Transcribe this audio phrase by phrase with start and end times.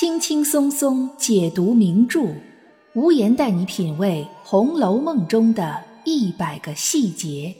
[0.00, 2.34] 轻轻松松解读名著，
[2.94, 7.54] 无言带你品味《红楼梦》中的一百个细节。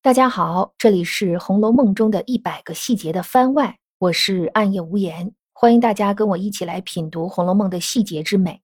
[0.00, 8.62] 大家好，这里是《红楼梦》中的一百个细节的番外，我是暗夜无言，欢迎大家跟我一起来品读《红楼梦》的细节之美。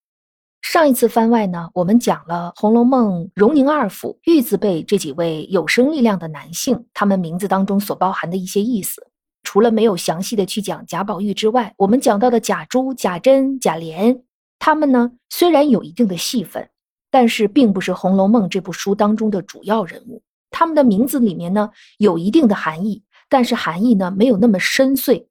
[0.73, 9.07] 上一次番外呢，我们讲了《红楼梦》荣宁二府玉字辈这几位有生力量的男性，他们名字当中所包含的一些意思。
[9.43, 14.23] 除了没有详细的去讲贾宝玉之外，我们讲到的贾珠、贾珍、贾琏，
[14.59, 16.67] 他们呢虽然有一定的戏份，
[17.11, 20.23] 但是并不是《红楼梦》这部书当中的主要人物。
[20.51, 25.27] 他们的名字里面呢有一定的含义，但是含义呢没有那么深邃。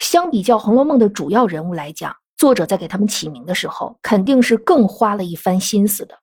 [0.00, 6.18] 相比较《红楼梦》的主要人物来讲，作者在给他们起名的时候，肯定是更花了一番心思的。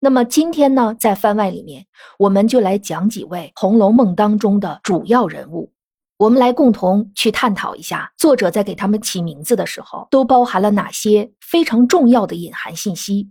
[0.00, 1.86] 那么今天呢，在番外里面，
[2.18, 5.72] 我们就来讲几位《红楼梦》当中的主要人物，
[6.18, 13.30] 我们来共同去探讨一下，作者在给他们起名字的时候，都包含了哪些非常重要的隐含信息。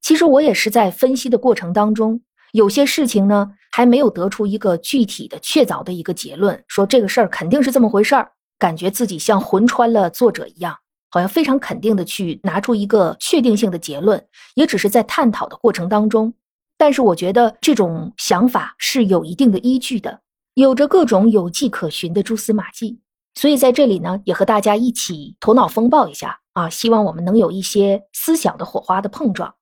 [0.00, 2.20] 其实我也是在分析的过程当中，
[2.52, 8.30] 有些事情呢，还没有得出一个具体的、确凿的一个结论，说这个事儿肯定是这么回事儿，
[8.60, 10.76] 感觉自己像魂穿了作者一样。
[11.10, 16.32] 好像非常肯定的去拿出一个确定性的结论，也只是在探讨的过程当中。
[16.78, 20.20] 但是我觉得这种想法是有一定的依据的，
[20.54, 22.98] 有着各种有迹可循的蛛丝马迹。
[23.34, 29.54] 所以在这里呢，也和大家一起头脑风暴一下啊，希望我们能有一些思想的火花的碰撞。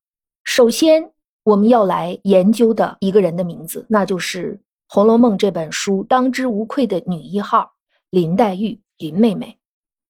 [0.45, 1.11] 首先，
[1.45, 4.55] 我们要来研究的一个人的名字，那就是
[4.89, 7.73] 《红楼梦》这本书当之无愧的女一号
[8.11, 9.59] 林黛玉，林妹妹。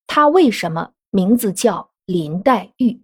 [0.07, 0.91] 她为什么？
[1.11, 3.03] 名字叫林黛玉。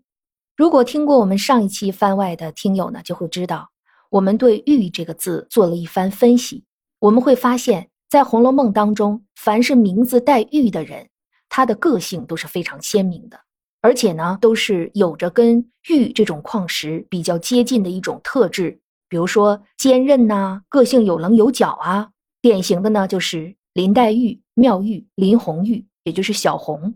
[0.57, 3.71] 如果听过我们上一期番外的听友呢，就会知道
[4.11, 6.65] 我们对“玉”这个字做了一番分析。
[7.01, 11.09] 我们会发现，在《红楼梦》当中，凡是名字带“玉”的人，
[11.49, 13.41] 他的个性都是非常鲜明的，
[13.81, 22.11] 而且呢，都是有着跟玉这种矿石比较接近的一种特质，比如说坚韧呐，个性有棱有角啊。
[22.41, 26.95] 典型的呢，就是林黛玉、妙玉、林红玉，也就是小红。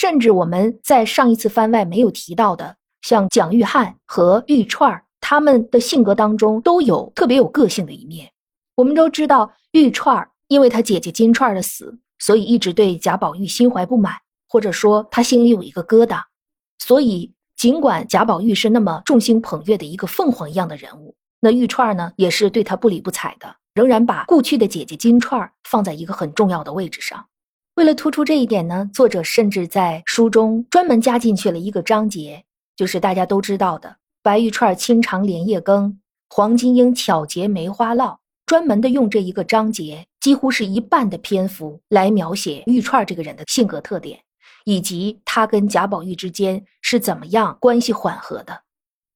[0.00, 8.30] 甚至我们在上一次番外没有提到的，像蒋玉菡和玉钏他们的性格当中都有特别有个性的一面。
[8.76, 14.14] 我们都知道，玉钏因为她姐姐金钏的死，所以一直对贾宝玉心怀不满，
[14.48, 16.22] 或者说她心里有一个疙瘩。
[16.78, 27.26] 所以，尽管贾宝玉是那么众星捧月的一个凤凰一样的人物，那玉钏呢也是对他不理不睬的，仍然把故去的姐姐金钏放在一个很重要的位置上。
[27.80, 32.44] 为了突出这一点呢，作者甚至在书中专门加进去了一个章节，
[32.76, 35.98] 就是大家都知道的“白玉串清肠连夜更，
[36.28, 44.20] 黄金英巧结梅花烙”，专门的用这一个章节，几乎是一半的篇幅来描写玉串这个人的性格特点，
[44.66, 48.60] 以及他跟贾宝玉之间是怎么样关系缓和的。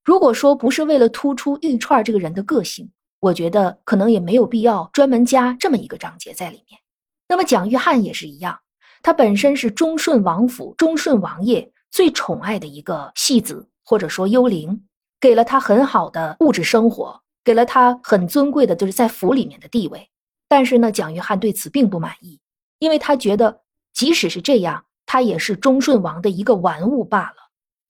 [0.02, 6.80] 如果说不是为了突出玉串这个人的个性，我觉得可能也没有必要专门加这么一个章节在里面。
[7.28, 8.60] 那么蒋玉菡也是一样，
[9.02, 14.84] 他本身是忠顺王府忠顺王爷最宠爱的一个戏子，或者说幽灵，
[15.20, 20.10] 给了他很好的物质生活，给了他很尊贵的，就是在府里面的地位。
[20.48, 22.40] 但是呢，蒋玉菡对此并不满意，
[22.78, 23.62] 因为他觉得
[23.92, 27.36] 即使是这样，他也是忠顺王的一个玩物罢了，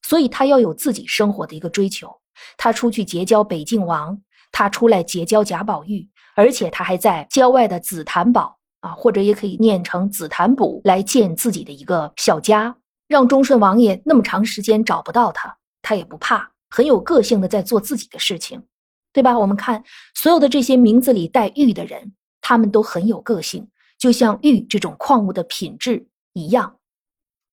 [0.03, 2.15] 所以他要有自己生活的一个追求。
[2.57, 4.21] 他出去结交北静王，
[4.53, 8.59] 他出来结交贾宝玉，而且他还在郊外的紫檀堡。
[8.85, 12.77] 啊，或者也可以念成紫檀卜来建自己的一个小家，
[13.09, 18.63] 让忠顺王爷那么长时间找不到他，他也不怕，很有个性的在做自己的事情，
[19.11, 19.39] 对吧？
[19.39, 19.83] 我们看
[20.15, 22.13] 所有的这些名字里带玉的人，
[22.43, 23.67] 他们都很有个性，
[23.99, 26.77] 就像玉这种矿物的品质一样。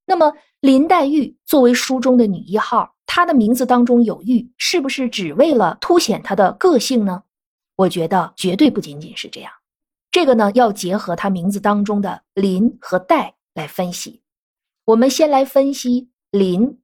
[0.06, 7.24] 那么林黛玉作为书中的女一号，她的名字当中有玉，是不是只为了凸显她的个性呢？
[7.78, 9.54] 我觉得绝对不仅仅是这样。
[10.12, 14.22] 这个呢，要结合他名字当中的“林”和“黛”来分析。
[14.84, 16.80] 我们先来分析“林”。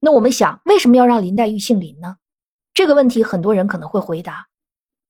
[0.00, 2.18] 那我们想，为什么要让林黛玉姓林呢？
[2.74, 4.48] 这个问题很多人可能会回答：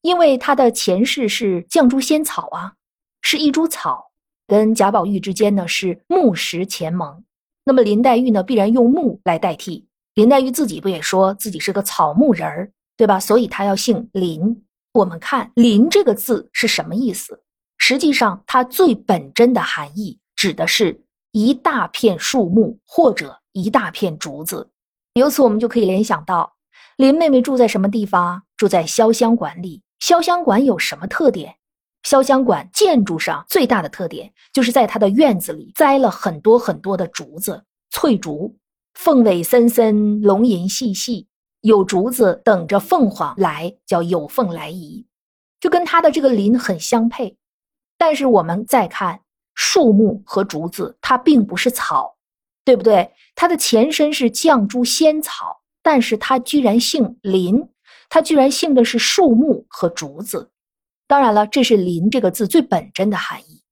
[0.03, 2.75] 因为她的前世是绛珠仙草啊，
[3.23, 4.13] 是一株草，
[4.47, 7.25] 跟贾宝玉之间呢是木石前盟。
[7.65, 9.89] 那么林黛玉呢，必然用木来代替。
[10.15, 13.19] 林黛玉自己不也说自己是个草木人儿，对吧？
[13.19, 14.65] 所以她要姓林。
[14.93, 17.43] 我们看“林”这个字是什么意思？
[17.79, 21.03] 实际上，它最本真的含义指的是
[21.33, 24.71] 一大片树木或者一大片竹子。
[25.15, 26.57] 由此，我们就可以联想到
[26.97, 28.43] 林妹妹住在什么地方？
[28.57, 29.83] 住在潇湘馆里。
[30.01, 31.57] 潇湘馆有什么特点？
[32.05, 38.57] 潇湘馆建筑上最大的特点就是在它的院子里栽了很多很多的竹子，翠竹，
[38.95, 41.27] 凤尾森森，龙吟细细，
[41.63, 45.05] 有竹子等着凤凰来，叫有凤来仪，
[45.61, 47.37] 就跟它的这个林很相配。
[47.99, 49.21] 但是我们再看
[49.55, 52.17] 树木和竹子，它并不是草，
[52.65, 53.13] 对不对？
[53.35, 57.69] 它的前身是绛珠仙草，但是它居然姓林，
[58.09, 60.53] 它居然姓的是树木和竹子。
[61.07, 63.63] 当然了，这是“林”这个字最本真的含义。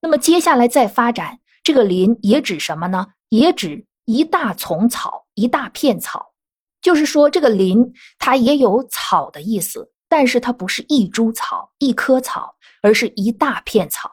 [0.00, 3.08] 那么接下来再发展，这个“林”也指什么呢？
[3.28, 6.32] 也指一大丛草，一大片草。
[6.80, 14.10] 就是说，这个“林”它也有草的意思，但是它不是一株草、一棵草，而是一大片草。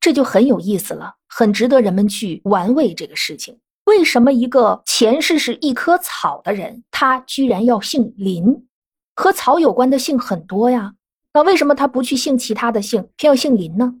[0.00, 3.58] 这就很有意思了，很值得人们去玩味这个事情。
[3.84, 8.66] 为什么一个前世是一棵草的人，他居然要姓林？
[9.14, 10.94] 和草有关的姓很多呀。
[11.32, 13.94] 那为什么他不去姓其他的姓，偏要姓林呢？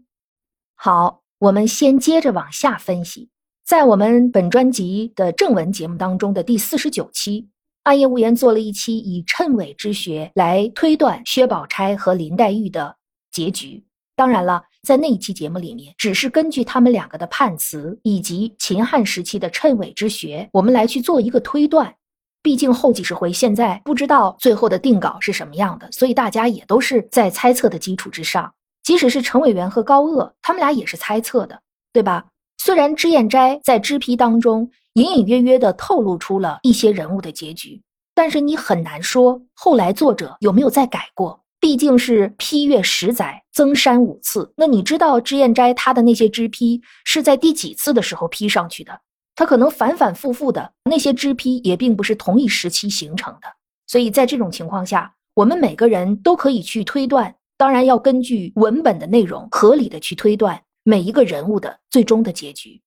[0.74, 3.30] 好，我们先接着往下分析。
[3.64, 7.48] 在我们本专辑的正文节目当中的第四十九期，
[7.84, 12.96] 暗夜无言做了一期以谶纬之学来推断薛宝钗和林黛玉的
[13.34, 13.84] 结局。
[14.16, 21.92] 当然了，在那一期节目里面，只是根据他们两个的判词以及秦汉时期的谶纬之学，我们来去做一个推断。
[22.40, 28.54] 毕竟后几十回现在不知道最后的定稿是什么样的，所以大家也都是在猜测的基础之上。
[28.84, 31.60] 即使是程委员和高鹗，他们俩也是猜测的，
[31.92, 32.26] 对吧？
[32.58, 37.82] 虽然脂砚斋在脂批当中隐隐约约的透露出了一些人物的结局，
[38.14, 41.43] 但是你很难说后来作者有没有再改过。
[41.64, 44.52] 毕竟是批阅十载，增删五次。
[44.54, 49.00] 那你知道脂砚斋他的那些脂批是在第几次的时候批上去的？
[49.34, 53.48] 他可能反反复复的那些支批也并不是同一时期形成的，
[53.86, 62.82] 所以在这种情况下，我们每个人都可以去推断，当然要根据文本的内容合理的去推断每一个人物的最终的结局。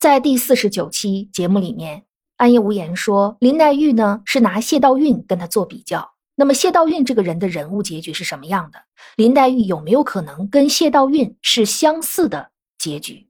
[0.00, 2.04] 在第四十九期节目里面，
[2.38, 8.78] 安夜无言说林黛玉呢是拿谢道韫跟他做比较，那么谢道韫这个人的人物结局是什么样的？
[9.16, 13.28] 林黛玉有没有可能跟谢道韫是相似的结局？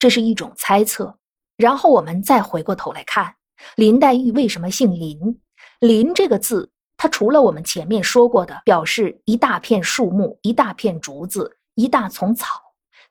[0.00, 1.16] 这是一种猜测。
[1.56, 3.32] 然后我们再回过头来看，
[3.76, 5.38] 林黛玉为什么姓林？
[5.78, 12.60] 林这个字，它除了我们前面说过的表示一大片树木、一大片竹子、一大丛草，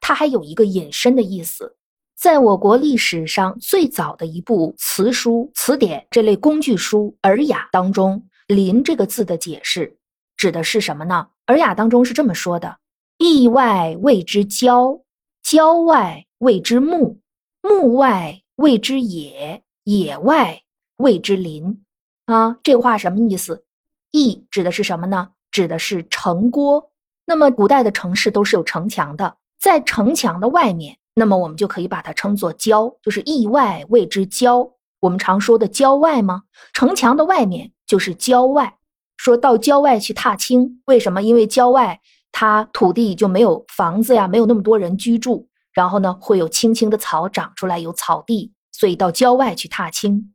[0.01, 1.77] 它还有一个引申的意思。
[2.17, 9.97] 在我国历史上最早的一部词书、词典这类工具书《尔雅》当中，“林”这个字的解释
[10.35, 11.27] 指的是什么呢？
[11.51, 12.79] 《尔雅》当中是这么说的
[13.19, 15.01] ：“邑外谓之郊，
[15.43, 17.19] 郊外谓之木。”
[17.61, 20.61] 木外谓之野，野外
[20.97, 21.83] 谓之林，
[22.25, 23.65] 啊，这话什么意思？
[24.11, 25.31] 邑指的是什么呢？
[25.51, 26.91] 指的是城郭。
[27.25, 34.71] 那么古代的城市都是有城墙的，在城墙的外面，那么我们就可以把它称作郊，就是邑外谓之郊。
[35.01, 36.43] 我们常说的郊外吗？
[36.71, 38.75] 城墙的外面就是郊外。
[39.15, 41.23] 说到郊外去踏青，为什么？
[41.23, 41.99] 因为郊外
[42.31, 45.47] 它土地就没有房子呀，没有那么多人居住。
[45.73, 50.33] 然后呢，会有青青的草长出来，有草地，所以到郊外去踏青。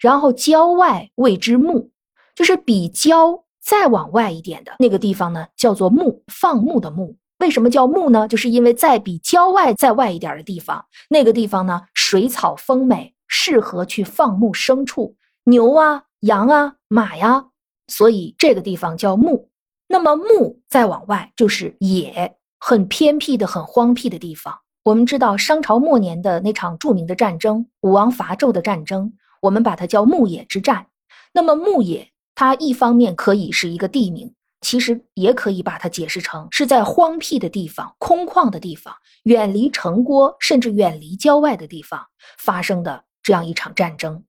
[0.00, 1.90] 然后郊外谓之牧，
[2.34, 7.16] 就是比郊再往外一点的那个地方呢，叫做牧，放牧的牧。
[7.38, 8.28] 为什么叫牧呢？
[8.28, 17.46] 就是因为在比郊外再外一点的地方，那个地方呢，水草丰美，适合去放牧牲畜，牛啊、羊啊、马呀，
[17.86, 19.48] 所以这个地方叫牧。
[19.88, 24.58] 那么牧再往外就是野，很偏僻的、很荒僻的地方。
[24.84, 30.88] 我们知道商朝末年的那场著名的战争——武王伐纣的战争，我们把它叫牧野之战。
[31.32, 42.04] 那么牧野，它一方面可以是一个地名，其实也可以把它解释成是在荒僻的地方、空旷的地方、远离城郭，甚至远离郊外的地方
[42.38, 44.22] 发生的这样一场战争。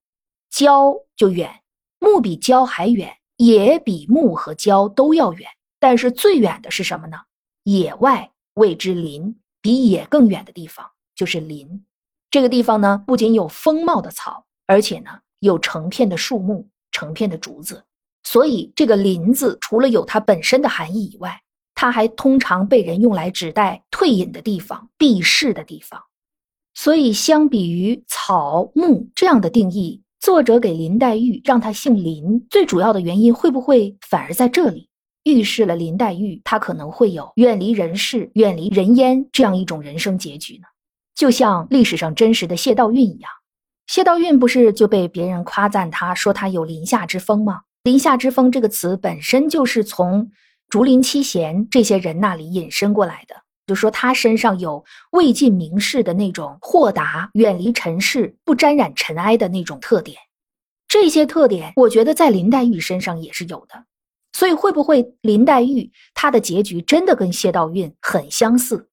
[0.49, 1.49] 郊就远，
[2.13, 5.49] 牧比郊还远，也比木和郊都要远。
[5.79, 7.17] 但是最远的是什么呢？
[7.63, 9.35] 野外谓之林。
[9.61, 11.85] 比野更远的地方就是林，
[12.29, 17.81] 这个地方呢，不仅有丰茂的草，而且呢有成片的树木、成片的竹子，
[18.23, 21.41] 所以这个林字除了有它本身的含义以外，
[21.75, 26.03] 它还通常被人用来指代退隐的地方、避世的地方。
[26.73, 34.87] 所以相比于草木这样的定义，作者给林黛玉让她姓林，最主要的原因会不会反而在这里？
[35.25, 40.63] 预示了林黛玉，她可能会有远离人世、远离人烟这样一种人生结局呢？
[41.13, 43.29] 就像历史上真实的谢道韫一样，
[43.85, 47.63] 谢道韫不是就被别人夸赞，他说他有林下之风吗？
[47.83, 50.31] 林下之风这个词本身就是从
[50.69, 60.17] 竹林七贤这些人那里引申过来的，就说他身上有魏晋名士的那种豁达、远离尘世、不沾染尘埃的那种特点。
[60.87, 63.85] 这些特点，我觉得在林黛玉身上也是有的。
[64.33, 68.89] 所以，会不会林黛玉她的结局真的跟谢道韫很相似？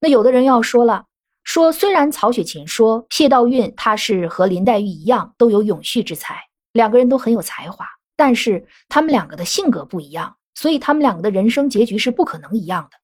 [0.00, 1.04] 那有的人要说了，
[1.44, 6.36] 说虽然曹雪芹说谢道韫他是和林黛玉一样都有永续之才，
[6.72, 7.86] 两个人都很有才华，
[8.16, 12.99] 但是他们两个的性格不一样，所以他们两个的人生结局是不可能一样的。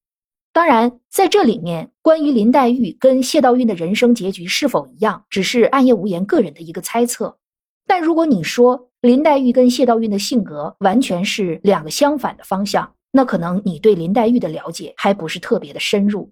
[0.57, 7.37] 当然，在这里面，关于林黛玉跟谢道韫的人生结局是否一样，只是暗夜无言个人的一个猜测。
[7.85, 16.31] 但如果你说林黛玉跟谢道韫的性格完全是两个相反的方向，那可能你对林黛玉的了解还不是特别的深入。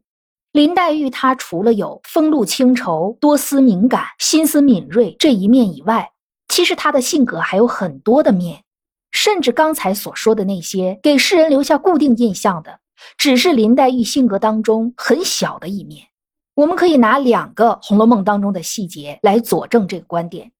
[0.54, 6.10] 林黛玉她除了有风露清愁、多思敏感、心思敏锐这一面以外，
[6.48, 8.64] 其实她的性格还有很多的面，
[9.12, 12.80] 甚至刚才所说的那些给世人留下固定印象的，
[13.18, 16.08] 只是林黛玉性格当中很小的一面。
[16.56, 20.52] 我们可以拿两个《红楼梦》当中的细节来佐证这个观点。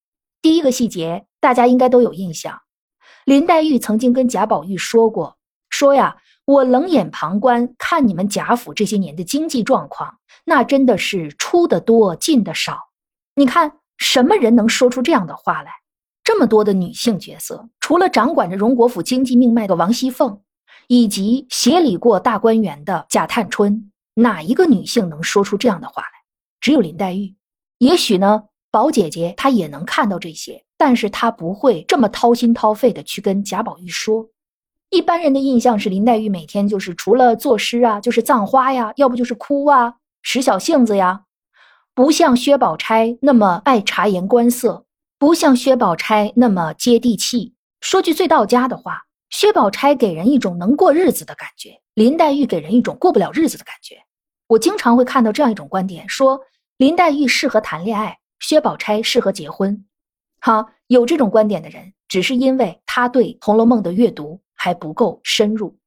[0.42, 2.62] 第一个细节，大家应该都有印象。
[3.26, 5.38] 林黛玉曾经跟贾宝玉说过
[5.72, 12.78] ：“说呀，我冷眼旁观，看你们贾府这些年的经济状况，那真的是出的多，进的少。
[13.34, 15.72] 你看，什么人能说出这样的话来？
[16.24, 20.42] 这么多的女性角色，除了掌管着荣国府经济命脉的王熙凤，
[20.88, 26.10] 以及协理过大观园的贾探春，哪一个女性能说出这样的话来？
[26.60, 27.36] 只有林黛玉。
[27.78, 34.28] 也许呢？”宝姐姐她也能看到这些，但是她不会这么掏心掏肺的去跟贾宝玉说。
[34.90, 41.22] 一般人的印象是林黛玉每天就是除了作诗啊，就是葬花呀，要不就是哭啊，使小性子呀，
[41.94, 44.86] 不像薛宝钗那么爱察言观色，
[45.18, 47.54] 不像薛宝钗那么接地气。
[47.80, 53.98] 说句最到家的话，薛宝钗给人一种能过日子的感觉，林黛玉给人一种过不了日子的感觉。
[54.48, 56.40] 我经常会看到这样一种观点，说
[56.78, 58.18] 林黛玉适合谈恋爱。
[58.42, 59.86] 薛宝钗适合结婚，
[60.42, 65.80] 哈，有这种观点的人，只是因为他对《红楼梦》的阅读还不够深入。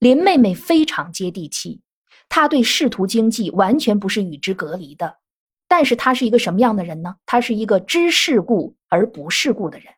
[0.00, 1.80] 林妹妹非常接地气，
[2.28, 5.18] 她对仕途经济完全不是与之隔离的。
[5.68, 7.14] 但是她是一个什么样的人呢？
[7.24, 9.94] 她是一个知世故而不世故的人。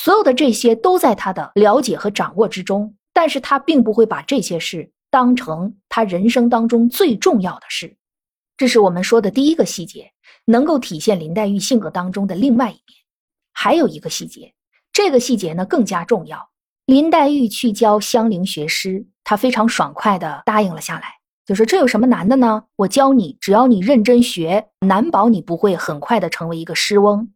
[0.00, 7.96] 所有的这些都在他的了解和掌握之中，但是他并不会把这些事当成他人生当中最重要的事。
[8.56, 10.12] 这是我们说的第一个细节。
[10.44, 12.96] 能够体现林黛玉性格当中的另外一面，
[13.52, 14.54] 还有一个细节，
[14.94, 16.48] 这个细节呢更加重要。
[16.86, 22.64] 林黛玉去教香菱学诗，她非常爽快的答应了下来，就说：“这有什么难的呢？
[22.76, 27.30] 我教你，只要你认真学，难保你不会很快的成为一个诗翁。”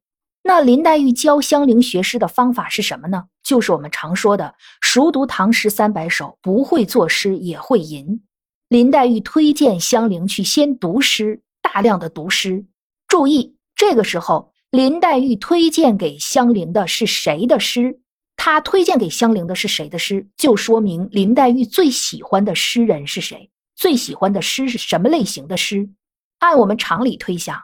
[0.45, 3.25] 那林黛玉教香菱学诗的方法是什么呢？
[3.45, 8.23] 就是我们常说的“熟读唐诗三百首，不会作诗也会吟”。
[8.69, 12.65] 林黛玉推荐香菱去先读诗，大量的读诗。
[13.07, 18.01] 注意，这个时候林黛玉推荐给香菱的是谁的诗？
[18.37, 20.27] 她推荐给香菱的是谁的诗？
[20.37, 23.51] 就说明林黛玉最喜欢的诗人是谁？
[23.77, 25.91] 最喜欢的诗是什么类型的诗？
[26.39, 27.63] 按我们常理推想，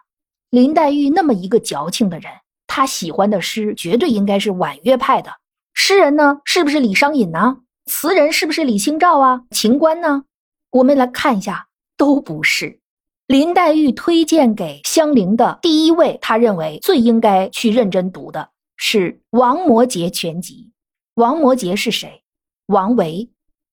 [0.50, 2.30] 林黛玉那么一个矫情的人，
[2.78, 5.32] 他喜欢的诗绝对应该是婉约派的。
[5.74, 7.56] 诗人呢，是不是李商隐呢？
[7.86, 9.42] 词人是不是李清照啊？
[9.50, 10.22] 秦观呢？
[10.70, 11.66] 我们来看一下，
[11.96, 12.78] 都不是。
[13.26, 20.70] 林黛玉推荐给香菱的第一位，她认为最应该去认真读的是《王摩诘全集》。
[21.20, 22.22] 王摩诘是谁？
[22.66, 23.28] 王维。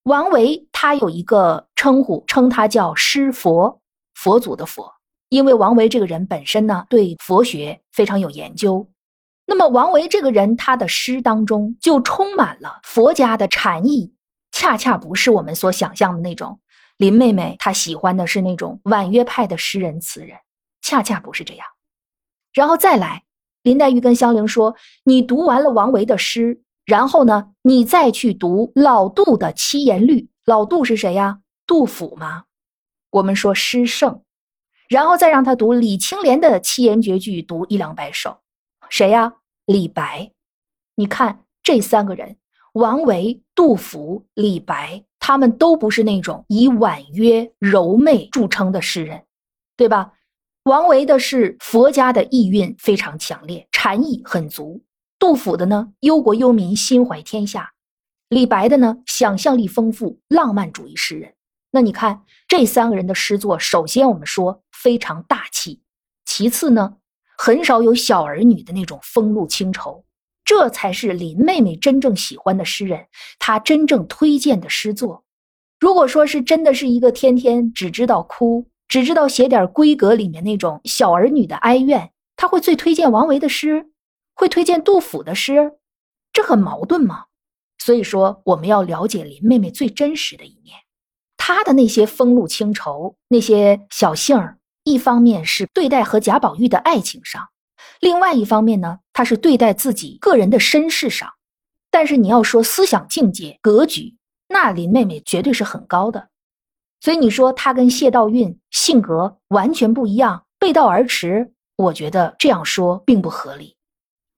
[0.05, 3.79] 王维他有一个称呼，称他叫诗佛，
[4.15, 4.91] 佛祖的佛。
[5.29, 8.87] 因为王维这个人本身呢，对佛学非常有研究。
[9.45, 14.13] 那么王维这个人，他的诗当中就充满了佛家的禅意，
[14.51, 16.59] 恰恰不是我们所想象的那种。
[16.97, 20.37] 林妹妹她喜欢的是那种婉约派的诗人词人，
[20.81, 21.67] 恰恰不是这样。
[22.53, 23.23] 然后再来，
[23.63, 30.29] 林黛玉跟香菱说：“你读完了王维的诗，然后呢，你再去读老杜的七言律。
[30.45, 31.39] 老杜是谁呀？
[31.67, 32.45] 杜甫吗？
[33.11, 34.21] 我们说诗圣。
[34.87, 38.37] 然后再让他读李青莲的七言绝句，读一两百首。
[38.89, 39.33] 谁呀？
[39.65, 40.31] 李白。
[40.95, 42.37] 你看这三个人：
[42.73, 49.25] 王维、杜甫、李白。”他们都不是那种以婉约柔媚著称的诗人，
[49.75, 50.13] 对吧？
[50.65, 54.83] 王维的是佛家的意蕴非常强烈，禅意很足；
[55.17, 57.71] 杜甫的呢，忧国忧民，心怀天下；
[58.29, 61.33] 李白的呢，想象力丰富，浪漫主义诗人。
[61.71, 65.81] 那你看这三个人的诗作，首先我们说非常大气，
[66.23, 66.97] 其次呢，
[67.37, 70.03] 很少有小儿女的那种风露清愁。
[70.43, 73.07] 这才是林妹妹真正喜欢的诗人，
[73.39, 75.23] 她真正推荐的诗作。
[75.79, 83.87] 如果说是真的是一个天天只知道哭，只知道写点闺阁里面那种小儿女的哀怨，他会最推荐王维的诗，
[84.35, 85.73] 会推荐杜甫的诗，
[86.31, 87.25] 这很矛盾吗？
[87.79, 90.77] 所以说，我们要了解林妹妹最真实的一面，
[91.37, 97.49] 她的那些风露清愁，那些小性儿，一方面是对待和贾宝玉的爱情上，
[97.99, 101.33] 另外一方面呢，她是对待自己个人的身世上。
[101.89, 104.15] 但是你要说思想境界、格局，
[104.47, 106.29] 那林妹妹绝对是很高的。
[107.01, 113.75] 所以你说她跟谢道韫性格完全不一样，背道而驰，我觉得这样说并不合理。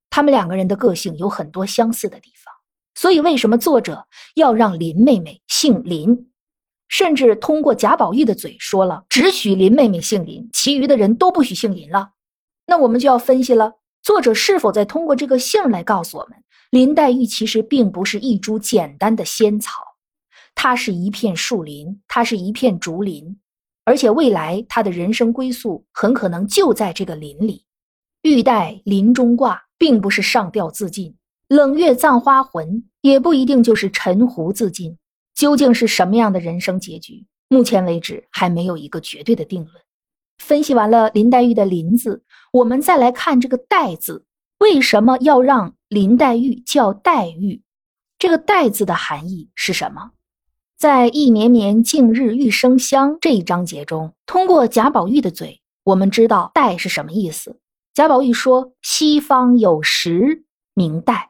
[0.10, 2.54] 他们两个人的个性有很多相似的地方。
[2.96, 6.32] 所以，为什么作者要让林妹妹姓林，
[6.88, 12.12] 甚至通过贾宝玉的嘴说了只许林妹妹姓林，其余的人都不许姓林了？
[12.66, 16.38] 那我们就要分析了，作者是否在通过这个姓来告诉我们，
[16.70, 19.72] 林黛玉其实并不是一株简单的仙草，
[20.56, 23.40] 它是一片树林，它是一片竹林，
[23.86, 27.64] 而且未来她的人生归宿很可能就在这个林里。
[28.24, 31.16] 玉带林中挂，并不是上吊自尽。
[31.48, 34.98] 冷月葬花魂也不一定就是沉湖自尽，
[35.38, 37.28] 究竟是什么样的人生结局？
[37.48, 39.76] 目前为止还没有一个绝对的定论。
[40.40, 44.26] 分析完了林黛玉的“林”字，我们再来看这个“黛”字，
[44.58, 47.62] 为什么要让林黛玉叫黛玉？
[48.18, 50.10] 这个“黛”字的含义是什么？
[50.76, 57.60] 在“意绵绵，静日玉生香”这一章节中，通过贾宝玉的嘴，我们知道“黛”是什么意思。
[57.94, 61.30] 贾宝玉说：“西方有石名黛。”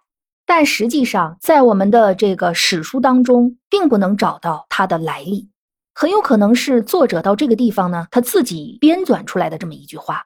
[0.49, 5.49] 但实际上，在我们的这个史书当中，并不能找到它的来历，
[5.93, 10.23] 很有可能是作者到这个地方呢，他自己编纂出来的这么一句话。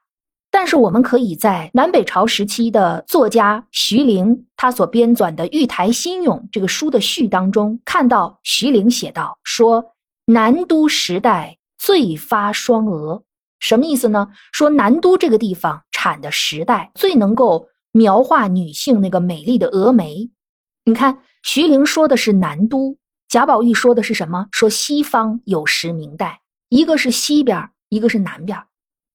[0.51, 13.23] 但是，我们可以在南北朝时期的作家徐陵他所编纂的《玉台新咏》这个书的序当中，看到徐陵写道：“说南都时代最发双蛾，
[13.59, 14.27] 什么意思呢？
[14.51, 20.29] 说南都这个地方产的时代最能够。”描画女性那个美丽的峨眉，
[20.85, 24.47] 你看徐凌说的是南都，贾宝玉说的是什么？
[24.51, 28.57] 说西方有时明代，一个是西边，一个是南边。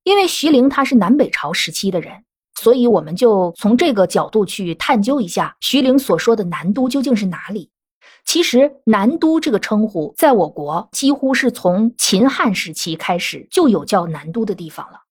[0.05, 2.25] 因为徐凌他是南北朝时期的人，
[2.61, 7.71] 所以我们就从这个角度去探究一下徐凌所说的南都究竟是哪里。
[8.25, 15.06] 其实南都这个称呼，在我国几乎是从秦汉时期开始就有叫南都的地方了。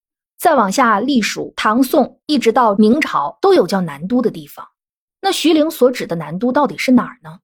[0.46, 4.64] 再往下历数，唐宋一直到明朝都有叫南都的地方。
[5.20, 7.40] 那徐陵所指的南都到底是哪儿呢？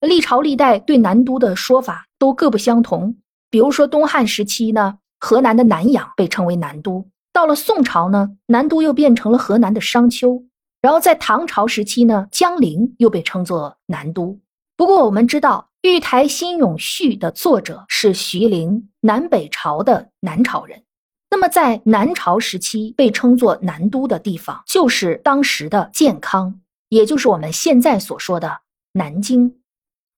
[0.00, 3.18] 历朝历代对南都的说法都各不相同。
[3.50, 10.42] 比如说东汉时期呢，河南的南阳被称为南都；到了宋朝呢，南都又变成了河南的商丘。
[10.82, 14.40] 然后在唐朝时期呢，江陵又被称作南都。
[14.76, 20.82] 不过我们知道，《玉台新咏序》的作者是徐陵，南北朝的南朝人。
[21.30, 28.62] 那么，在南朝时期被称作南都的地方，就是当时的建康，也就是我们现在所说的
[28.94, 29.60] 南京。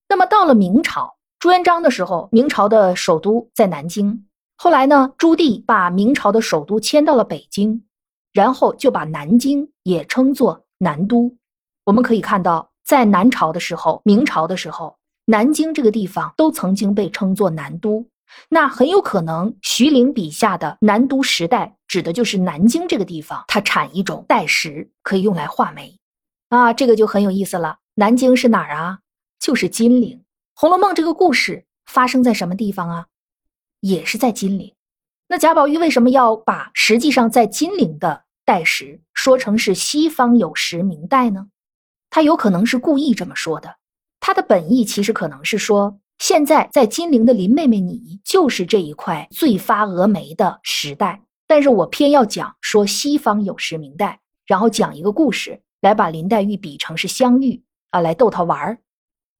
[0.09, 4.27] 那么到了明朝朱元璋的时候，明朝的首都在南京。
[4.57, 7.85] 后来呢，朱棣把明朝的首都迁到了北京，
[8.33, 11.37] 然后就把南京也称作南都。
[11.85, 14.97] 我们可以看到，在南朝的时候、明朝的时候，
[15.27, 18.07] 南京这个地方都曾经被称作南都。
[18.49, 25.99] 那很有可能，徐陵笔下的南都时代指的就是南京这个地方，它产一种代石，可以用来画眉，
[26.49, 27.79] 啊，这个就很有意思了。
[27.95, 28.99] 南京是哪儿啊？
[29.39, 30.19] 就是金陵。
[30.55, 33.07] 《红楼梦》这个故事发生在什么地方啊？
[33.81, 34.75] 也是在金陵。
[35.29, 41.49] 那贾宝玉为什么要把实际上在金陵的代石说成是西方有石明代呢？
[42.11, 43.77] 他有可能是故意这么说的，
[44.21, 45.99] 他的本意其实可能是说。
[46.23, 51.21] 现在在金陵的林妹妹，你就是这一块最发峨眉的时代。
[51.49, 58.79] 但是我偏要讲说西方有时明代，然后讲一个故事来把林黛玉比成是香玉啊，来逗她玩儿，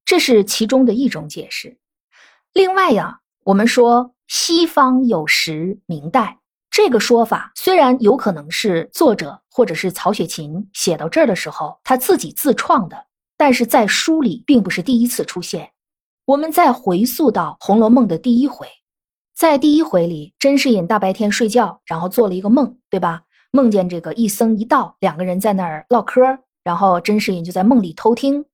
[0.05, 1.79] 这是其中的一种解释。
[2.53, 15.71] 另外呀，我们说西方有时明代这个说法，虽然有可能是作者或者是曹雪芹写到这儿的时候他自己自创的，但是在书里并不是第一次出现。
[16.25, 18.69] 我们再回溯到《红楼梦》的第一回，
[19.35, 23.23] 在第一回里，甄士隐大白天睡觉，然后做了一个梦，对吧？
[23.51, 28.45] 梦见这个一僧一道两个人在那儿唠嗑，然后甄士隐就在梦里偷听。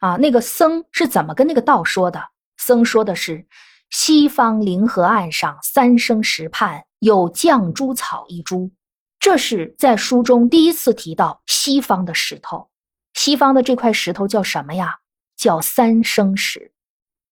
[0.00, 2.22] 啊，那个僧是怎么跟那个道说的？
[2.58, 3.46] 僧说的是
[3.88, 8.70] ：“西方灵河岸上三生石畔有绛珠草一株。”
[9.18, 12.68] 这是在书中第一次提到西方的石头。
[13.14, 14.98] 西方的这块石头叫什么呀？
[15.38, 16.73] 叫三生石。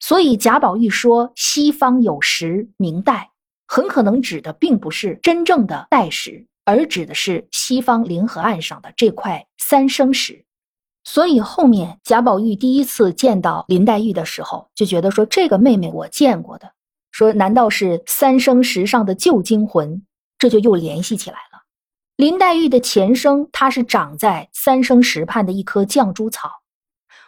[0.03, 3.29] 所以贾宝玉说西方有石名岱，
[3.69, 10.45] 很可能指的并不是真正的代石，而指的是西方灵河岸上的这块三生石。
[11.05, 16.73] 所以后面贾宝玉第一次见到林黛玉的时候，就觉得说这个妹妹我见过的，
[17.12, 20.05] 说难道是三生石上的旧精魂？
[20.37, 21.62] 这就又联系起来了。
[22.17, 26.62] 林黛玉的前生，她是长在三生石畔的一棵绛珠草。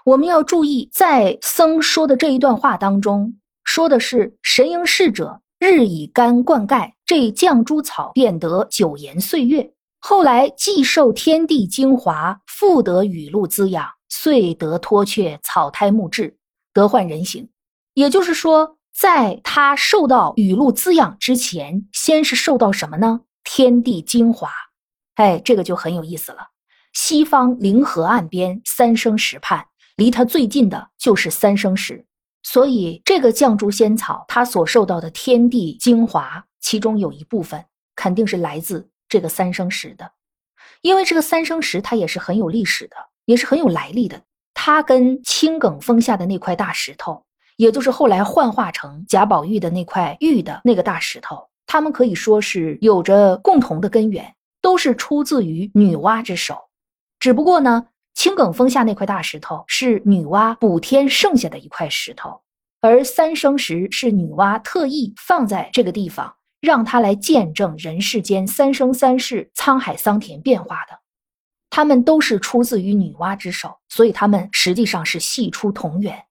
[0.05, 9.73] 我们要注意，在僧说的这一段话当中，说的是神瑛侍者日以干灌溉，这绛珠草便得九延岁月。
[10.01, 16.37] 后来既受天地精华，复得雨露滋养，遂得脱却草胎木质，
[16.75, 17.49] 得换人形。
[17.95, 23.23] 也就是说，在他受到雨露滋养之前，先是受到什么呢？
[23.43, 24.51] 天地精华。
[25.15, 26.49] 哎，这个就很有意思了。
[26.93, 32.05] 西方灵河岸边三生石畔，离他最近的就是三生石，
[32.43, 38.89] 所以这个绛珠仙草，它所受到的天地精华，其中有一部分肯定是来自。
[39.07, 40.11] 这个三生石的，
[40.81, 44.21] 因为这个三生石它也是很有历史的，也是很有来历的。
[44.55, 47.23] 它跟青埂峰下的那块大石头，
[47.57, 56.57] 也就是后来幻化成贾宝玉的那块玉的那个大石头，它们可以说是有着共同的根源，都是出自于女娲之手。
[57.21, 62.43] 只不过呢，青埂峰下那块大石头是女娲补天剩下的一块石头，
[62.81, 66.37] 而三生石是女娲特意放在这个地方。
[66.61, 70.99] 让它来见证人世间三生三世、沧海桑田变化的，
[71.69, 76.25] 他们都是出自于女娲之手，所以他们实际上是系出同源。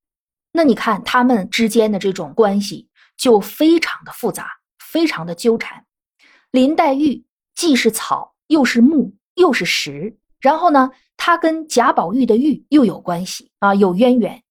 [0.51, 4.47] 那你看他们之间的这种关系就非常的复杂，
[4.79, 5.85] 非常的纠缠。
[6.49, 14.43] 林黛玉既是草，又是木，又是石，然后呢，他跟贾宝玉的玉又有关系啊，有渊源。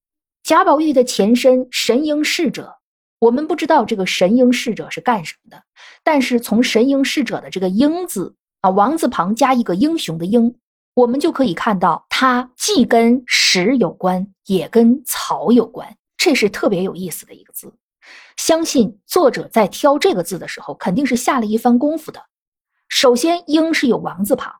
[0.42, 2.78] 贾宝玉的前身神瑛侍者。
[3.20, 5.62] 我们不知道这个神瑛侍者是干什么的，
[6.02, 10.56] 但是从神瑛侍者的这个“英”字啊，王字旁加一个英雄的“英”，
[10.94, 17.72] 我们就可以看到，它既跟石有关，也跟草有关，这是特别有意思的一个字。
[18.36, 22.24] 相信作者在挑这个字的时候，肯定是下了一番功夫的。
[22.88, 24.52] 首先，“英”是有王字旁，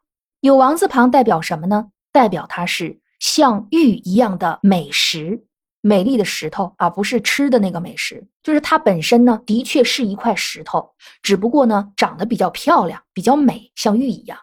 [0.42, 1.90] 有王字旁代表什么呢？
[2.10, 5.46] 代表它是像玉一样的美食。
[5.80, 14.36] 美丽的石头啊，不是吃的那个美食，就是它本身呢，的确是一块石头，只不过呢，长得比较漂亮，比较美，像玉一样。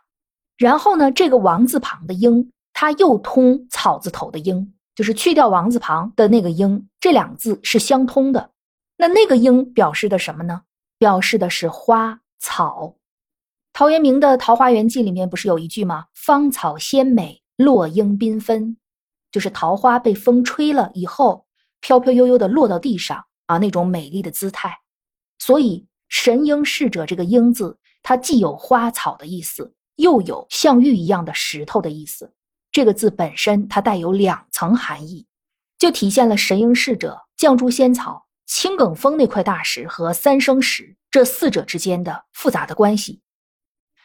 [0.58, 8.52] 然后呢，这个王字旁的英，它又通草字头的英，就是去掉王字旁的那个英，这两字是相通的。
[8.96, 10.62] 那那个英表示的什么呢？
[10.98, 12.96] 表示的是花草。
[13.72, 16.06] 陶渊明的《桃花源记》里面不是有一句吗？
[16.14, 18.78] 芳草鲜美，落英缤纷。
[19.32, 21.46] 就是桃花被风吹了以后，
[21.80, 24.76] 飘飘悠悠的落到地上啊，那种美丽的姿态。
[25.38, 32.34] 所以“神瑛侍者”这个“瑛”字，它既有花草的意思，又有像玉一样的石头的意思。
[32.72, 35.26] 这个字本身它带有两层含义，
[35.78, 43.22] 就体现了神瑛侍者、绛珠仙草、青埂峰那块大石和三生石这四者之间的复杂的关系。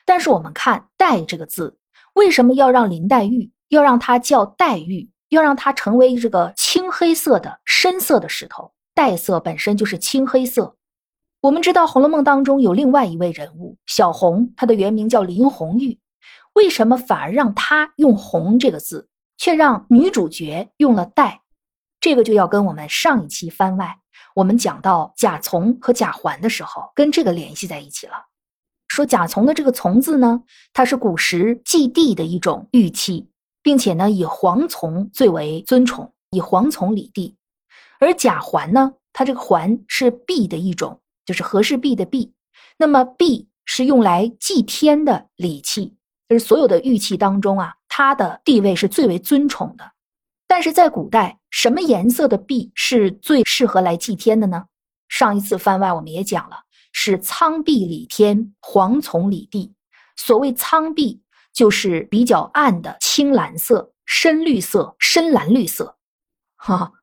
[0.05, 1.79] 但是我们看“黛”这个字，
[2.15, 5.11] 为什么要让林黛玉要让它叫黛玉？
[5.31, 10.77] 要让它成为这个青黑色的深色的石头，黛色本身就是青黑色。
[11.41, 15.99] 我们知道《红楼梦》当中有另外一位人物小红，她的原名叫林红玉，
[16.53, 21.41] 为什么反而让她用“红”这个字，却让女主角用了“黛”？
[21.99, 23.99] 这个就要跟我们上一期番外
[24.37, 28.15] 我们讲到贾从和贾环的时候，跟这个联系在一起了。
[28.89, 30.43] 说甲从的这个“从”字呢，
[30.73, 33.29] 它是古时祭地的一种玉器。
[33.65, 37.35] 并且呢，以蝗虫最为尊崇，以蝗虫礼地。
[37.99, 42.35] 而甲环呢，它这个环是璧的一种，就是和氏璧的璧。
[42.77, 45.95] 那么璧是用来祭天的礼器，
[46.29, 49.93] 就是所有的玉器当中啊，它的地位是最为尊崇的。
[50.47, 54.67] 但是在古代，什么颜色的璧是最适合来祭天的呢？
[55.09, 56.64] 上一次番外我们也讲了，
[56.95, 59.75] 是苍碧里天，黄丛里地。
[60.17, 61.21] 所谓苍碧。
[61.53, 65.97] 就是比较暗的青蓝色、深绿色、深蓝绿色，
[66.57, 66.95] 哈，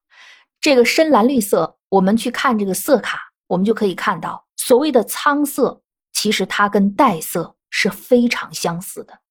[0.59, 9.21] 这个深蓝绿色，我们去看这个色卡，我们就可以看到，所谓的苍色，其实它跟黛色是非常相似的，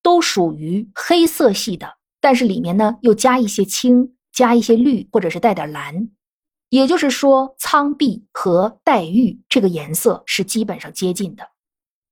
[0.00, 6.08] 都属于黑色系的，但是里面呢又加一些青，加一些绿，或者是带点蓝，
[6.70, 11.46] 也就是说，苍碧和黛玉这个颜色是基本上接近的。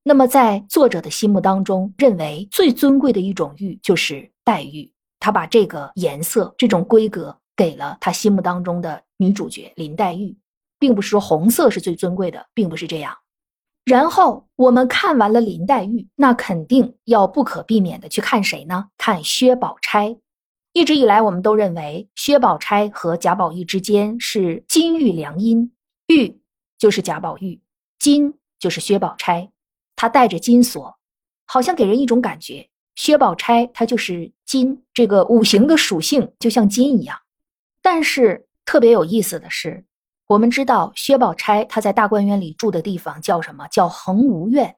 [0.03, 4.93] 那么，在作者的心目当中，认为最尊贵的一种玉就是黛玉。
[5.21, 10.37] 他把这个颜色、这种规格给了他心目当中的女主角林黛玉，
[10.79, 13.17] 并不是说红色是最尊贵的，并不是这样。
[13.85, 18.89] 然后我们看完了林黛玉，那肯定要不可避免的去看谁呢？
[18.97, 20.17] 看薛宝钗。
[20.73, 25.71] 一直以来，我们都认为薛宝钗和贾宝玉之间是金玉良姻，
[26.07, 26.41] 玉
[26.79, 27.61] 就是贾宝玉，
[27.99, 29.51] 金就是薛宝钗。
[29.97, 30.97] 她带着金锁，
[31.47, 37.19] 好像给人一种感觉，薛宝钗她就是金，这个五行的属性就像金一样。
[37.83, 39.85] 但是特别有意思的是，
[40.29, 43.67] 我们知道薛宝钗她在大观园里住的地方叫什么？
[43.69, 44.77] 叫恒芜苑。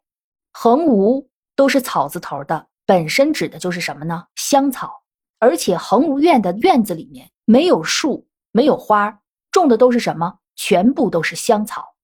[0.52, 4.24] 恒芜都是草字头的，本身指的就是什么呢？
[4.36, 4.99] 香草。
[5.40, 10.38] 而且恒芜苑的院子里面没有树，没有花，种的都是什么？
[10.54, 11.96] 全部都是香草。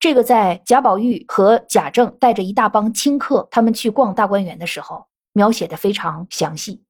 [0.00, 6.82] 这个在贾宝玉和贾政带着一大帮清客，他们去逛大观园的时候，描写的非常详细。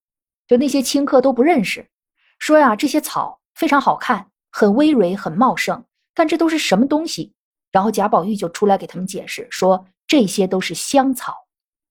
[0.48, 1.90] 就那些清客都不认识，
[2.38, 5.84] 说呀，这些草非常好看，很葳蕤，很茂盛，
[6.14, 7.34] 但这都是什么东西？
[7.70, 11.34] 然后贾宝玉就出来给他们解释说，这些都是香草。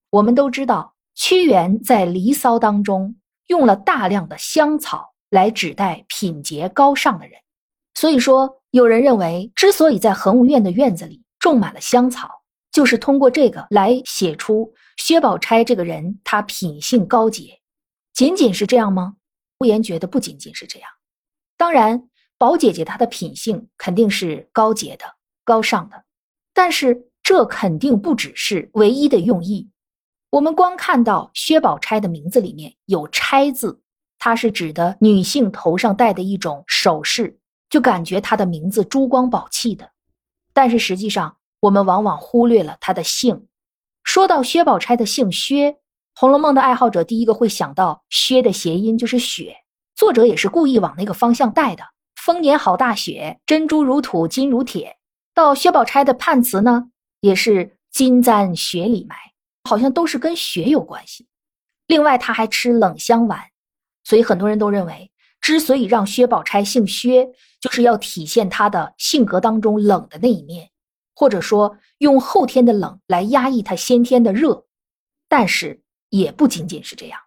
[0.09, 3.15] 我们都知道，屈原在《离骚》当中。
[3.49, 7.39] 用了大量的香草来指代品节高尚的人，
[7.95, 12.29] 所以说有人认为，之所以在恒芜苑的院子里种满了香草，
[12.71, 17.59] 就是通过这个来写出薛宝钗这个人，她品性高洁。
[18.13, 19.15] 仅仅是这样吗？
[19.57, 20.89] 呼言觉得不仅仅是这样。
[21.57, 22.07] 当然，
[22.37, 25.05] 宝姐姐她的品性肯定是高洁的、
[25.43, 26.03] 高尚的，
[26.53, 29.71] 但是这肯定不只是唯一的用意。
[30.31, 33.81] 我们光看到薛宝钗的名字里面有“钗”字，
[34.19, 39.89] 它是指的女性头上戴的一种首饰，就感觉她的名字珠光宝气的。
[40.53, 43.47] 但是实际上，我们往往忽略了她的姓。
[44.03, 45.71] 说到薛宝钗的姓薛，
[46.13, 49.55] 《红楼梦》的爱好者第一个会想到“薛”的谐音就是雪，
[49.95, 51.83] 作者也是故意往那个方向带的。
[52.15, 54.97] 丰年好大雪，珍珠如土，金如铁。
[55.33, 59.15] 到薛宝钗的判词呢，也是金簪雪里埋。
[59.69, 61.27] 好像都是跟雪有关系。
[61.85, 63.39] 另外，他还吃冷香丸，
[64.03, 67.29] 所以很多人都认为，之所以让薛宝钗姓薛，
[67.61, 70.71] 就是要体现她的性格当中冷的那一面，
[71.13, 74.65] 或者说用后天的冷来压抑她先天的热。
[75.27, 77.19] 但是也不仅仅是这样，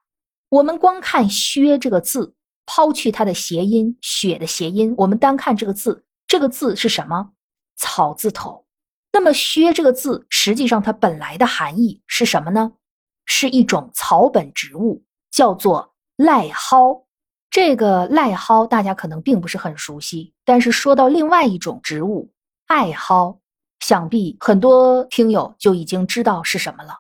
[0.49, 2.35] 我们光看“薛”这个字，
[2.67, 7.31] 抛去它的谐音“雪”的谐音，我们单看这个字，这个字是什么？
[7.77, 8.67] 草字头。
[9.13, 12.73] 那么“薛”这个字，实际上它本来的含义是什么呢？
[13.27, 17.05] 是一种草本植物，叫做癞蒿。
[17.51, 22.33] 这个癞蒿大家可能并不是很熟悉，但是说到另外一种植物
[22.67, 23.39] 艾蒿，
[23.81, 26.95] 想必很多听友就已经知道是什么了。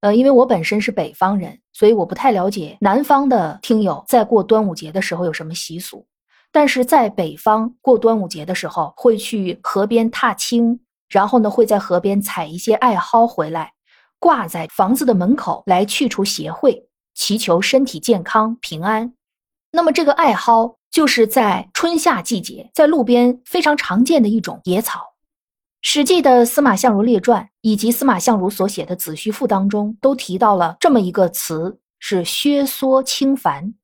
[0.00, 6.06] 呃，因为我本身是北方人，所以我不太了解南方的听友在过端午节的时候有什么习俗。
[6.50, 10.80] 但是在北方过端午节的时候，会去河边踏青。
[11.08, 13.72] 然后呢，会在河边采一些艾蒿回来，
[14.18, 19.14] 挂在房子的门口来去除邪秽，祈求身体健康平安。
[19.70, 25.00] 那么这个艾蒿就是在春夏季节在路边非常常见的一种野草。
[25.86, 33.74] 《史记》的司马相如列传以及司马相如所写的《子虚赋》当中都提到了这么一个词，是薛缩青繁。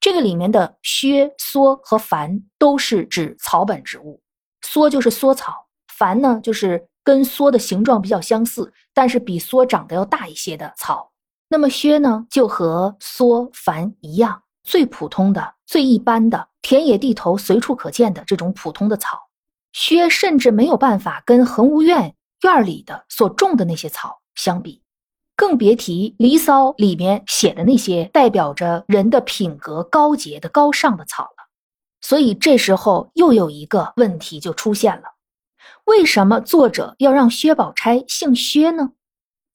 [0.00, 4.22] 这个里面的薛缩和繁都是指草本植物，
[4.62, 5.66] 缩就是缩草。
[6.02, 11.12] 繁呢，就是跟梭的形状比较相似，但是比梭长得要大一些的草。
[11.48, 19.16] 那么薛呢，就和梭、繁一样，最普通的、最一般的田野地头随处可见的这种普通的草。
[19.72, 24.82] 薛甚至没有办法跟恒芜苑院里的所种的那些草相比，
[25.36, 31.48] 更别提《离骚》里面写的那些代表着人的品格高洁的高尚的草了。
[32.00, 35.11] 所以这时候又有一个问题就出现了。
[35.84, 38.92] 为什么作者要让薛宝钗姓薛呢？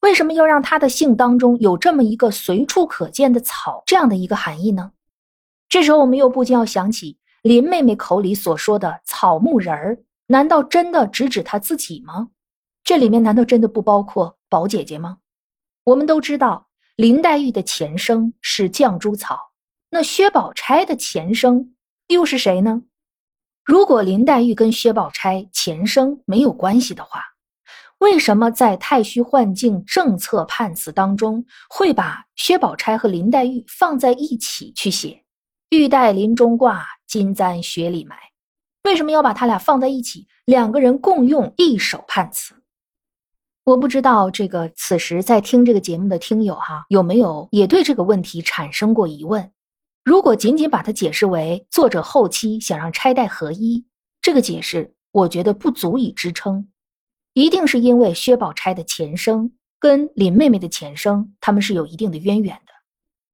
[0.01, 4.91] 为什么要让她的姓当中有这么一个随处可见的草这样的一个含义呢？
[5.69, 12.29] 这时候我们又不禁要想起林妹妹口里所说的草木人儿，难道真的只指她自己吗？
[12.83, 15.17] 这里面难道真的不包括宝姐姐吗？
[15.85, 19.51] 我们都知道林黛玉的前生是绛珠草，
[19.89, 21.73] 那薛宝钗的前生
[22.07, 22.83] 又是谁呢？
[23.67, 27.21] 如果林黛玉跟薛宝钗前生没有关系的话，
[27.97, 35.21] 为什么在太虚幻境政策判词当中会把薛宝钗和林黛玉放在一起去写？
[35.71, 38.15] 玉带林中挂，金簪雪里埋。
[38.85, 42.55] 为什么要把他俩放在一起，两个人共用一首判词？
[43.65, 49.51] 我不知道这个此时在听这个节目的听友哈有没有也对这个问题产生过疑问？
[50.07, 53.85] 如果仅仅把它解释为作者后期想让钗黛合一，
[54.21, 56.69] 这个解释我觉得不足以支撑。
[57.33, 62.71] 一定是因为薛宝钗的前生跟林妹妹的前生，他们是有一定的渊源的。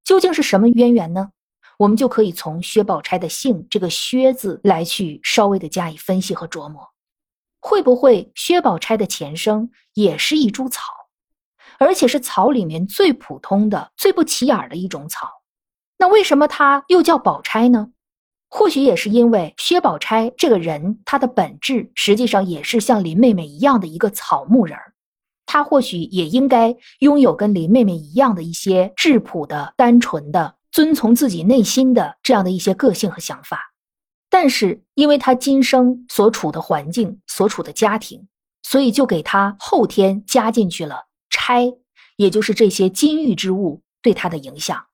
[0.03, 1.29] 究竟是什么渊源呢？
[1.77, 6.89] 我们就可以从薛宝钗的姓这个“薛”字来去稍微的加以分析和琢磨。
[7.59, 10.81] 会不会薛宝钗的前生也是一株草，
[11.77, 15.29] 而且是草里面最普通的、最不起眼的一种草？
[16.03, 17.87] 那为什么她又叫宝钗呢？
[18.49, 24.93] 或许也是因为薛宝钗这个人，她的本质实际上也是像林妹妹一样的一个草木人儿，
[25.45, 33.71] 她或许也应该拥有跟林妹妹一样的一些质朴的、单纯的、遵从自己内心的这样的一些个性和想法。
[34.29, 38.27] 但是，因为她今生所处的环境、所处的家庭，
[38.61, 41.71] 所以就给她后天加进去了钗，
[42.17, 44.85] 也就是这些金玉之物对她的影响。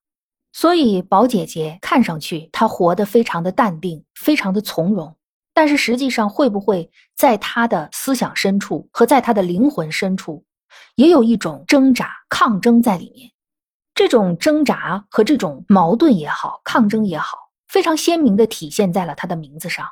[0.59, 5.15] 所以，宝姐姐看上去她活得非常的淡定，非常的从容，
[5.53, 10.43] 但是实际上会不会在她的思想深处和在她的灵魂深处，
[10.95, 13.31] 也有一种挣扎、抗争在里面？
[13.95, 17.37] 这种挣扎和这种矛盾也好，抗争也好，
[17.69, 19.87] 非常鲜明的体现在了她的名字上。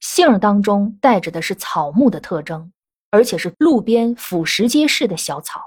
[0.00, 2.70] 姓当中带着的是草木的特征，
[3.10, 5.58] 而且是路边腐蚀皆是的小草，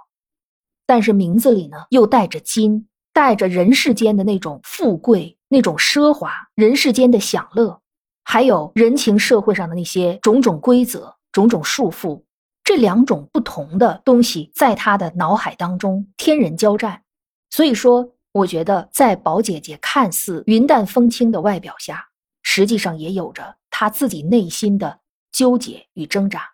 [0.86, 2.86] 但是名字里呢又带着金。
[3.20, 7.82] 带着人世间的那种富贵、那种奢华，人世间的享乐，
[8.24, 12.24] 还有人情社会上的那些种种规则、种种束缚，
[12.64, 17.02] 这两种不同的东西，在他的脑海当中天人交战。
[17.50, 22.08] 所以说，我觉得在宝姐姐看似云淡风轻的外表下，
[22.42, 26.52] 实际上也有着她自己内心的纠结与挣扎。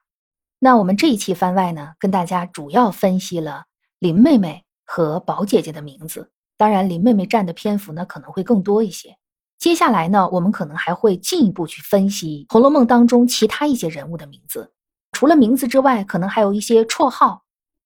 [0.58, 3.66] 那我们这一期番外呢，跟大家主要分析了
[4.00, 6.32] 林妹妹和宝姐姐的名字。
[6.58, 9.18] 当然，林妹妹占的篇幅呢可能会更多一些。
[9.58, 14.72] 接下来呢，我们可能还会进一步去分析《红楼梦》当中其他一些人物的名字。
[15.12, 17.44] 除了名字之外，可能还有一些绰号，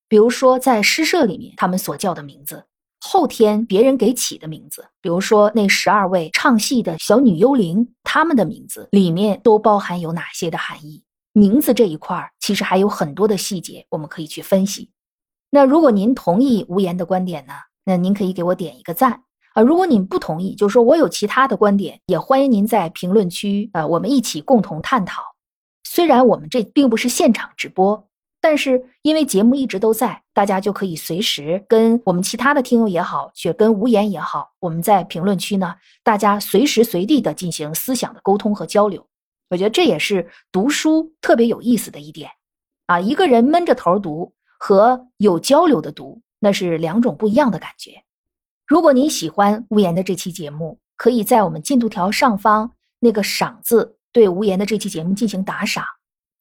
[0.08, 2.66] 比如说在诗社里面他们所叫的名字，
[3.00, 11.04] 后天别人给起的名字，比如说那十二位唱戏的小女幽灵，他们的名字里面都包含有哪些的含义？
[11.34, 14.90] 名字这一块儿其实还有很多的细节我们可以去分析。
[15.52, 17.54] 那如果您同意无言的观点呢？
[17.90, 19.24] 那您可以给我点一个赞
[19.56, 19.64] 啊！
[19.64, 25.24] 如果您不同意，就是说我有其他的观点，也欢迎您在评论区呃，我们一起共同探讨。
[25.84, 28.08] 虽然我们这并不是现场直播，
[28.40, 35.74] 但是因为节目一直都在，大家就可以随时跟我们其他的听友也好，去跟无言也好，我们在评论区呢，
[36.04, 39.04] 大家随时随地的进行思想的沟通和交流。
[39.50, 42.30] 我觉得这也是读书特别有意思的一点
[42.86, 43.00] 啊！
[43.00, 46.22] 一个人闷着头读和有交流的读。
[46.40, 48.04] 那是两种不一样的感觉。
[48.66, 55.84] 如果您喜欢无言的这期节目，可以在我们进度条上方那个“赏”字对无言的这期节目进行打赏。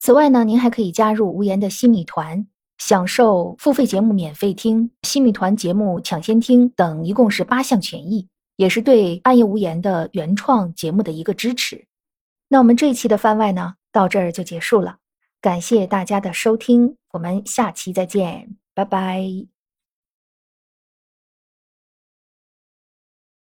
[0.00, 2.46] 此外呢，您还可以加入无言的新米团，
[2.78, 11.86] 享受付费节目免费听、新米团节目抢先听等，一共是八项权益，也是对暗夜无言的原创节目的一个支持。
[12.48, 14.98] 那我们这一期的番外呢，到这儿就结束了，
[15.40, 19.57] 感谢大家的收听，我们下期再见，拜拜。